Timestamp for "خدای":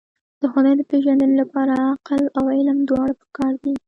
0.53-0.73